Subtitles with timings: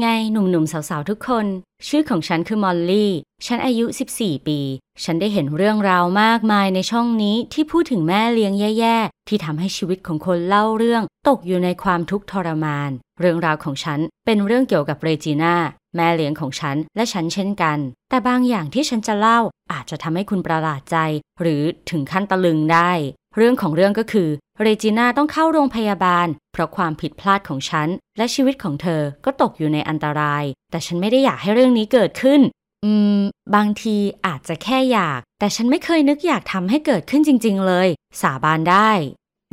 [0.00, 1.46] ไงหนุ่มๆ สาวๆ ทุกคน
[1.88, 3.12] ชื่อของฉันคือมอลลี่
[3.46, 3.84] ฉันอายุ
[4.16, 4.60] 14 ปี
[5.04, 12.90] ฉันได้เห็นเรื่องราวมากมายในช่องนี้ที่พูดถึงแม่เลี้ยงแย่ๆ ที่ทำให้ชีวิตของคนเล่าเรื่อง ตกอยู่ในความทุกข์ทรมาน
[13.20, 15.54] เรื่องราวของฉันเป็นเรื่องเกี่ยวกับเรจิน่า
[15.96, 17.78] แม่เลี้ยงของฉันและฉันเช่นกัน
[18.10, 19.40] แต่บางอย่างที่ฉันจะเล่า
[19.72, 20.96] อาจจะทำให้คุณประหลาดใจ
[21.40, 22.90] หรือถึงขั้นตะลึงได้
[23.36, 24.28] เรื่องของเรื่องก็คือ
[24.62, 32.40] เรจิน่าต้องเข้าโรงพยาบาล เพราะความผิดพลาดของฉัน และชีวิตของเธอก็ตกอยู่ในอันตราย แต่ฉันไม่ได้อยากให้เรื่องนี้เกิดขึ้น
[32.84, 33.18] อืม
[33.54, 37.88] บางทีอาจจะแค่อยาก แต่ฉันไม่เคยนึกอยากทำให้เกิดขึ้นจริง ๆ เลย
[38.22, 38.90] สาบานได้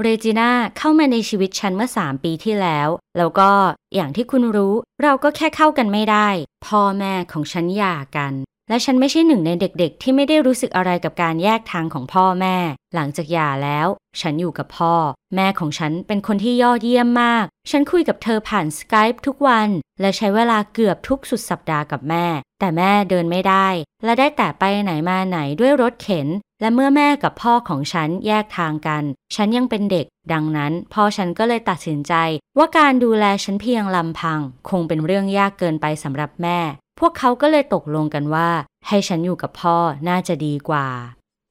[0.01, 3.51] เรจิน่าเข้ามาในชีวิตฉันเมื่อสามปีที่แล้ว แล้วก็
[3.95, 6.27] อย่างที่คุณรู้ เราก็แค่เข้ากันไม่ได้
[6.65, 8.33] พ่อแม่ของฉันหย่ากัน
[8.69, 12.57] และฉันไม่ใช่หนึ่งในเด็กๆ ที่ไม่ได้รู้สึกอะไรกับการแยกทางของพ่อแม่
[12.95, 13.87] หลังจากหย่าแล้ว
[14.21, 14.95] ฉันอยู่กับพ่อ
[15.35, 19.69] แม่ของฉันเป็นคนที่ยอดเยี่ยมมาก ฉันคุยกับเธอผ่านสกายทุกวัน
[20.01, 22.25] และใช้เวลาเกือบทุกสุดสัปดาห์กับแม่
[22.59, 23.67] แต่แม่เดินไม่ได้
[24.03, 26.27] และได้แต่ไปไหนมาไหนด้วยรถเข็น
[26.61, 29.03] และเมื่อแม่กับพ่อของฉันแยกทางกัน
[29.35, 32.13] ฉันยังเป็นเด็ก ดังนั้นพ่อฉันก็เลยตัดสินใจ
[32.57, 36.59] ว่าการดูแลฉันเพียงลำพัง คงเป็นเรื่องยากเกินไปสำหรับแม่
[36.99, 38.49] พวกเขาก็เลยตกลงกันว่า
[38.87, 39.77] ให้ฉันอยู่กับพ่อ
[40.09, 40.87] น่าจะดีกว่า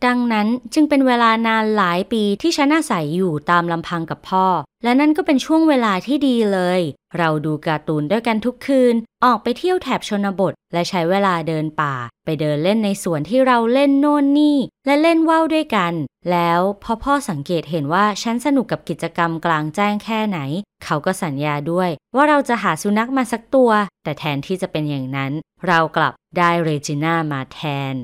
[0.07, 4.47] ดังนั้นจึงเป็นเวลานานหลายปีที่ฉันอาศัยอยู่ตามลำพังกับพ่อ
[4.85, 6.81] และนั่นก็เป็นช่วงเวลาที่ดีเลย
[7.19, 8.95] เราดูการ์ตูนด้วยกันทุกคืน
[9.25, 11.95] ออกไปเที่ยวแถบชนบท และใช้เวลาเดินป่า
[12.25, 15.93] ไปเดินเล่นในสวนที่เราเล่นโน่นนี่ และเล่นว่าวด้วยกัน
[16.31, 20.39] แล้วพอพ่อสังเกตเห็นว่าฉันสนุกกับกิจกรรมกลางแจ้งแค่ไหน
[20.85, 23.71] เขาก็สัญญาด้วย ว่าเราจะหาสุนัขมาสักตัว
[24.05, 25.33] แต่แทนที่จะเป็นอย่างนั้น
[25.67, 27.61] เรากลับได้เรจิน่ามาแท
[27.93, 27.97] น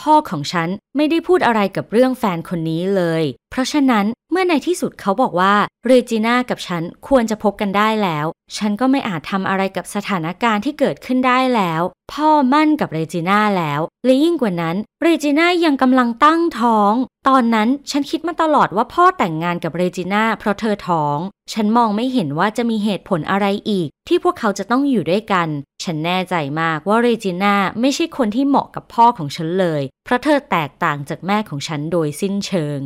[0.00, 5.54] พ่อของฉันไม่ได้พูดอะไรกับเรื่องแฟนคนนี้เลย เพราะฉะนั้นเมื่อในที่สุดเขาบอกว่า
[5.86, 8.26] เรจิน่ากับฉันควรจะพบกันได้แล้ว
[8.56, 16.94] ฉันก็ไม่อาจทำอะไรกับสถานการณ์ที่เกิดขึ้นได้แล้ว พ่อหมั้นกับเรจิน่าแล้ว และยิ่งกว่านั้น เรจิน่ายังกำลังตั้งท้อง
[17.28, 21.18] ตอนนั้นฉันคิดมาตลอดว่าพ่อแต่งงานกับเรจิน่าเพราะเธอท้อง
[21.52, 25.48] ฉันมองไม่เห็นว่าจะมีเหตุผลอะไรอีก ที่พวกเขาจะต้องอยู่ด้วยกัน
[25.84, 32.80] ฉันแน่ใจมากว่าเรจิน่าไม่ใช่คนที่เหมาะกับพ่อของฉันเลย เพราะเธอแตกต่างจากแม่ของฉันโดยสิ้นเชิง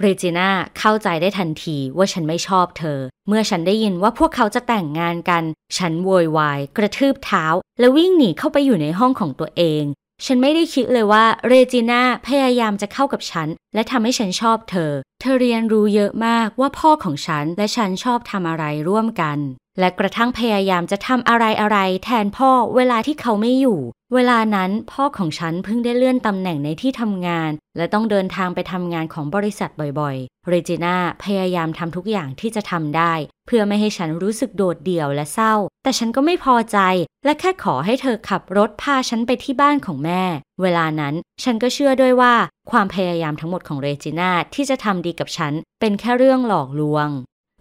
[0.00, 5.44] เรจิน่าเข้าใจได้ทันทีว่าฉันไม่ชอบเธอ เมื่อฉันได้ยินว่าพวกเขาจะแต่งงานกัน
[5.78, 7.44] ฉันโวยวาย กระทืบเท้า
[7.80, 9.84] และวิ่งหนีเข้าไปอยู่ในห้องของตัวเอง
[10.26, 19.38] ฉันไม่ได้คิดเลยว่าเรจิน่าพยายามจะเข้ากับฉัน และทำให้ฉันชอบเธอ เธอเรียนรู้เยอะมากว่าพ่อของฉันและฉันชอบทำอะไรร่วมกัน
[19.80, 23.80] และกระทั่งพยายามจะทำอะไรอะไรแทนพ่อเวลาที่เขาไม่อยู่
[24.14, 29.70] เวลานั้นพ่อของฉันเพิ่งได้เลื่อนตำแหน่งในที่ทำงาน และต้องเดินทางไปทำงานของบริษัท
[30.00, 33.12] บ่อยๆ เรจิน่าพยายามทำทุกอย่างที่จะทำได้
[33.46, 36.78] เพื่อไม่ให้ฉันรู้สึกโดดเดี่ยวและเศร้า แต่ฉันก็ไม่พอใจ
[37.24, 40.22] และแค่ขอให้เธอขับรถพาฉันไปที่บ้านของแม่
[40.62, 42.34] เวลานั้นฉันก็เชื่อด้วยว่า
[42.70, 47.08] ความพยายามทั้งหมดของเรจิน่าที่จะทำดีกับฉันเป็นแค่เรื่องหลอกลวง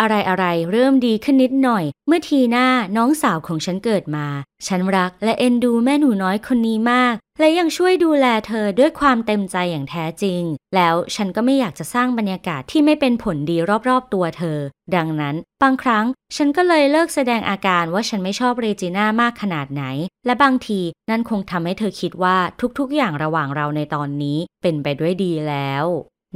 [0.02, 2.68] อะไรอะไรเริ่มดีขึ้นนิดหน่อย เมื่อทีหน้า
[2.98, 4.28] น้องสาวของฉันเกิดมา
[4.68, 10.42] ฉันรักและเอ็นดูแม่หนูน้อยคนนี้มาก และยังช่วยดูแลเธอด้วยความเต็มใจอย่างแท้จริง
[10.76, 13.58] แล้วฉันก็ไม่อยากจะสร้างบรรยากาศที่ไม่เป็นผลดี
[13.90, 14.60] รอบๆตัวเธอ
[14.96, 16.06] ดังนั้น บางครั้ง
[16.36, 19.84] ฉันก็เลยเลิกแสดงอาการว่าฉันไม่ชอบเรจิน่ามากขนาดไหน
[20.26, 22.38] และบางทีนั่นคงทำให้เธอคิดว่า
[22.80, 25.86] ทุกๆ อย่างระหว่างเราในตอนนี้เป็นไปด้วยดีแล้ว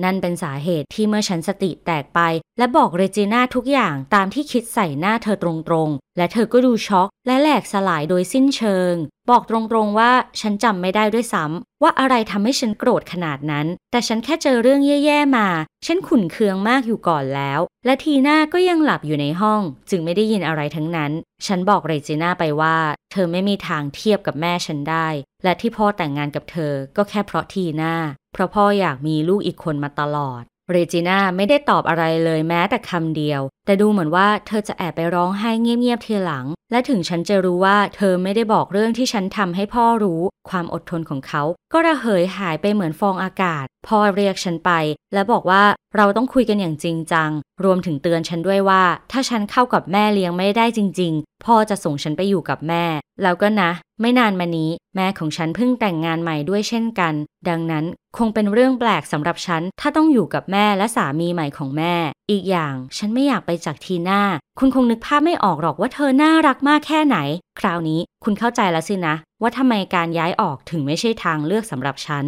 [0.03, 2.19] นั่นเป็นสาเหตุที่เมื่อฉันสติแตกไป
[2.57, 8.93] และบอกเรจิน่าทุกอย่างตามที่คิดใส่หน้าเธอตรงๆ และเธอก็ดูช็อก และแหลกสลายโดยสิ้นเชิง
[9.29, 15.47] บอกตรงๆว่าฉันจำไม่ได้ด้วยซ้ำ ว่าอะไรทำให้ฉันโกรธขนาดนั้น แต่ฉันแค่เจอเรื่องแย่ๆมา
[15.85, 21.11] ฉันขุนเคืองมากอยู่ก่อนแล้ว และทีน่าก็ยังหลับอยู่ในห้อง จึงไม่ได้ยินอะไรทั้งนั้น
[21.45, 22.77] ฉันบอกเรจิน่าไปว่า
[23.11, 25.07] เธอไม่มีทางเทียบกับแม่ฉันได้
[25.43, 27.95] และที่พ่อแต่งงานกับเธอก็แค่เพราะทีน่า
[28.33, 41.43] เพราะพ่ออยากมีลูกอีกคนมาตลอด เรจิน่าไม่ได้ตอบอะไรเลยแม้แต่คำเดียว แต่ดูเหมือนว่าเธอจะแอบไปร้องไห้เงียบๆทีหลัง และถึงฉันจะรู้ว่าเธอไม่ได้บอกเรื่องที่ฉันทำให้พ่อรู้ ความอดทนของเขา
[41.73, 44.71] ก็ระเหยหายไปเหมือนฟองอากาศ พ่อเรียกฉันไป
[45.13, 45.63] และบอกว่า
[45.95, 47.29] เราต้องคุยกันอย่างจริงจัง
[47.63, 52.85] รวมถึงเตือนฉันด้วยว่า ถ้าฉันเข้ากับแม่เลี้ยงไม่ได้จริง ๆ พ่อจะส่งฉันไปอยู่กับแม่
[53.23, 53.71] แล้วก็นะ
[54.05, 57.13] ไม่นานมานี้ แม่ของฉันเพิ่งแต่งงานใหม่ด้วยเช่นกัน
[57.49, 57.85] ดังนั้น
[58.17, 61.95] คงเป็นเรื่องแปลกสำหรับฉัน ถ้าต้องอยู่กับแม่และสามีใหม่ของแม่
[62.31, 64.21] อีกอย่างฉันไม่อยากไปจากทีน่า
[64.59, 67.17] คุณคงนึกภาพไม่ออกหรอกว่าเธอน่ารักมากแค่ไหน
[67.59, 72.25] คราวนี้คุณเข้าใจแล้วสินะ ว่าทำไมการย้ายออกถึงไม่ใช่ทางเลือกสำหรับฉัน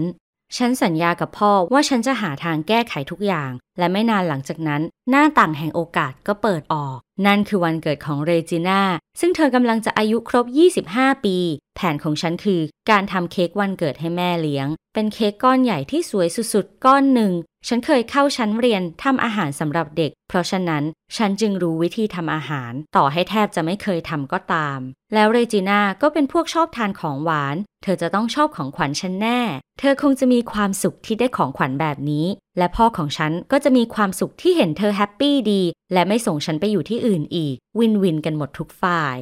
[0.57, 8.81] ฉันสัญญากับพ่อว่าฉันจะหาทางแก้ไขทุกอย่าง และไม่นานหลังจากนั้น หน้าต่างแห่งโอกาสก็เปิดออก นั่นคือวันเกิดของเรจิน่า
[9.19, 10.45] ซึ่งเธอกำลังจะอายุครบ
[10.85, 11.37] 25 ปี
[11.75, 17.33] แผนของฉันคือ การทำเค้กวันเกิดให้แม่เลี้ยง เป็นเค้กก้อนใหญ่ที่สวยสุดๆ ก้อนหนึ่ง
[17.67, 20.83] ฉันเคยเข้าชั้นเรียนทำอาหารสำหรับเด็ก เพราะฉะนั้น
[21.17, 24.79] ฉันจึงรู้วิธีทำอาหาร ต่อให้แทบจะไม่เคยทำก็ตาม
[25.13, 29.41] แล้วเรจิน่าก็เป็นพวกชอบทานของหวาน เธอจะต้องชอบของขวัญฉันแน่
[29.79, 32.25] เธอคงจะมีความสุขที่ได้ของขวัญแบบนี้
[32.57, 35.61] และพ่อของฉันก็จะมีความสุขที่เห็นเธอ happy ดี
[35.93, 39.17] และไม่ส่งฉันไปอยู่ที่อื่นอีก win-win กันหมดทุกฝ่าย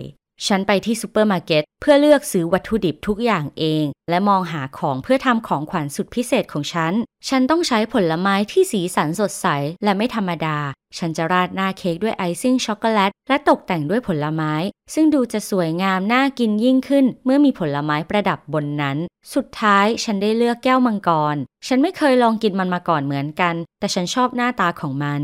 [0.48, 6.94] ฉันไปที่ซูเปอร์มาร์เก็ตเพื่อเลือกซื้อวัตถุดิบทุกอย่างเอง และมองหาของเพื่อทำของขวัญสุดพิเศษของฉัน
[7.30, 9.48] ฉันต้องใช้ผลไม้ที่สีสันสดใส
[9.84, 10.58] และไม่ธรรมดา
[10.98, 14.54] ฉันจะราดหน้าเค้กด้วยไอซิ่งช็อกโกแลตและตกแต่งด้วยผลไม้
[14.94, 18.98] ซึ่งดูจะสวยงามน่ากินยิ่งขึ้น เมื่อมีผลไม้ประดับบนนั้น
[19.34, 21.36] สุดท้ายฉันได้เลือกแก้วมังกร
[21.68, 25.22] ฉันไม่เคยลองกินมันมาก่อนเหมือนกัน แต่ฉันชอบหน้าตาของมัน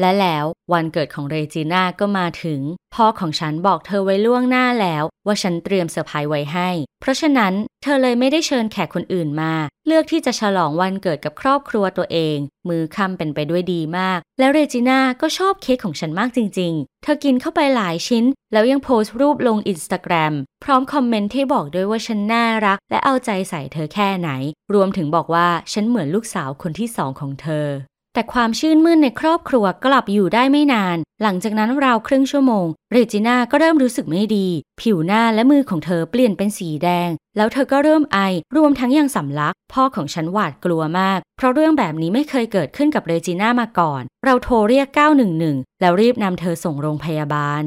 [0.00, 2.60] และแล้ววันเกิดของเรจิน่าก็มาถึง
[2.94, 6.68] พ่อของฉันบอกเธอไว้ล่วงหน้าแล้วว่าฉันเตรียมเซอร์ไพรส์ไว้ให้
[7.00, 7.52] เพราะฉะนั้น
[7.82, 9.52] เธอเลยไม่ได้เชิญแขกคนอื่นมา
[9.86, 12.36] เลือกที่จะฉลองวันเกิดกับครอบครัวตัวเอง
[12.68, 24.30] มื้อค่ำเป็นไปด้วยดีมาก แล้วเรจิน่าก็ชอบเค้กของฉันมากจริง ๆ เธอกินเข้าไปหลายชิ้น แล้วยังโพสต์รูปลงอินสตาแกรมพร้อมคอมเมนต์ที่บอกด้วยว่าฉันน่ารัก และเอาใจใส่เธอแค่ไหน
[24.74, 27.66] รวมถึงบอกว่าฉันเหมือนลูกสาวคนที่สองของเธอ
[28.14, 34.48] แต่ความชื่นมื่นในครอบครัวกลับอยู่ได้ไม่นาน หลังจากนั้นราวครึ่งชั่วโมงเรจิน่าก็เริ่มรู้สึกไม่ดี
[34.80, 38.18] ผิวหน้าและมือของเธอเปลี่ยนเป็นสีแดง แล้วเธอก็เริ่มไอ
[38.56, 44.88] รวมทั้งยังสำลัก พ่อของฉันหวาดกลัวมาก เพราะเรื่องแบบนี้ไม่เคยเกิดขึ้นกับเรจิน่ามาก่อน เราโทรเรียก
[45.34, 47.64] 911 แล้วรีบนำเธอส่งโรงพยาบาล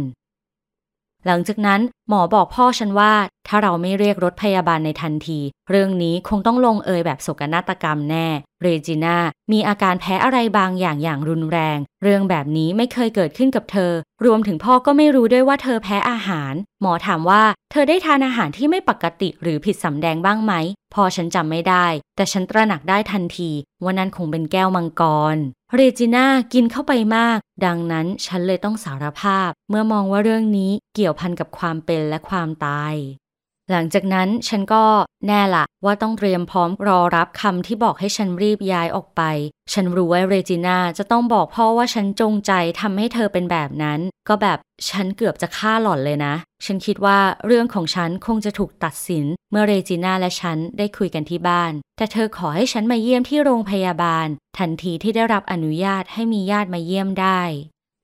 [1.25, 3.13] หลังจากนั้นหมอบอกพ่อฉันว่า
[3.55, 5.39] ถ้าเราไม่เรียกรถพยาบาลในทันที
[5.69, 8.27] เรื่องนี้คงต้องลงเอยแบบโศกนาฏกรรมแน่
[8.61, 9.17] เรจิน่า
[9.51, 13.91] มีอาการแพ้อะไรบางอย่างอย่างรุนแรง เรื่องแบบนี้ไม่เคยเกิดขึ้นกับเธอ
[14.25, 20.53] รวมถึงพ่อก็ไม่รู้ด้วยว่าเธอแพ้อาหาร หมอถามว่า เธอได้ทานอาหารที่ไม่ปกติหรือผิดสำแดงบ้างไหม
[20.93, 21.85] พอฉันจำไม่ได้
[22.15, 23.51] แต่ฉันตระหนักได้ทันที
[23.83, 25.03] ว่านั่นคงเป็นแก้วมังก
[25.33, 25.37] ร
[25.75, 32.95] เรจิน่ากินเข้าไปมาก ดังนั้นฉันเลยต้องสารภาพ เมื่อมองว่าเรื่องนี้เกี่ยวพันกับความเป็นและความตาย
[33.71, 34.83] หลังจากนั้นฉันก็
[35.27, 39.21] แน่ละว่าต้องเตรียมพร้อมรอรับคำที่บอกให้ฉันรีบย้ายออกไป
[39.73, 42.51] ฉันรู้ว่าเรจิน่าจะต้องบอกพ่อว่าฉันจงใจ
[42.81, 43.99] ทำให้เธอเป็นแบบนั้น
[44.29, 44.57] ก็แบบ
[44.89, 54.27] ฉันเกือบจะฆ่าหล่อนเลยนะ ฉันคิดว่าเรื่องของฉันคงจะถูกตัดสิน เมื่อเรจิน่าและฉันได้คุยกันที่บ้าน แต่เธอขอให้ฉันมาเยี่ยมที่โรงพยาบาล
[54.57, 57.41] ทันทีที่ได้รับอนุญาตให้มีญาติมาเยี่ยมได้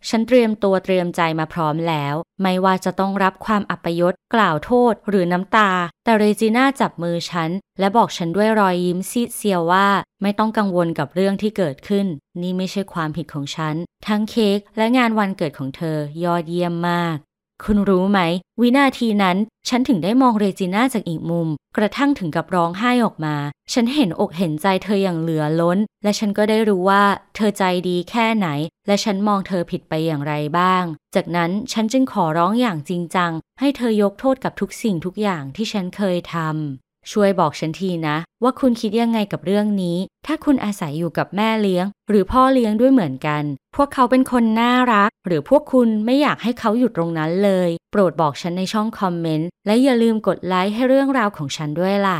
[0.08, 5.72] ฉันเตรียมตัวเตรียมใจมาพร้อมแล้ว ไม่ว่าจะต้องรับความอัปยศกล่าวโทษหรือน้ำตา
[6.04, 7.50] แต่เรจิน่าจับมือฉัน
[7.80, 9.88] และบอกฉันด้วยรอยยิ้มซีดเซียวว่า
[10.22, 12.08] ไม่ต้องกังวลกับเรื่องที่เกิดขึ้น
[12.42, 13.76] นี่ไม่ใช่ความผิดของฉัน
[14.08, 17.18] ทั้งเค้กและงานวันเกิดของเธอยอดเยี่ยมมาก
[17.64, 18.20] คุณรู้ไหม
[18.62, 19.38] วินาทีนั้น
[19.70, 21.48] ฉันถึงได้มองเรจิน่าจากอีกมุม
[21.78, 23.36] กระทั่งถึงกับร้องไห้ออกมา
[23.74, 27.04] ฉันเห็นอกเห็นใจเธออย่างเหลือล้น และฉันก็ได้รู้ว่า
[27.36, 28.48] เธอใจดีแค่ไหน
[28.88, 30.84] และฉันมองเธอผิดไปอย่างไรบ้าง
[31.16, 43.44] จากนั้นฉันจึงขอร้องอย่างจริงจัง ให้เธอยกโทษกับทุกสิ่งทุกอย่างที่ฉันเคยทำ ช่วยบอกฉันทีนะ ว่าคุณคิดยังไงกับเรื่องนี้ ถ้าคุณอาศัยอยู่กับแม่เลี้ยง หรือพ่อเลี้ยงด้วยเหมือนกัน
[43.76, 52.20] พวกเขาเป็นคนน่ารัก หรือพวกคุณไม่อยากให้เขาอยู่ตรงนั้นเลย โปรดบอกฉันในช่องคอมเมนต์ และอย่าลืมกดไลค์ให้เรื่องราวของฉันด้วยล่ะ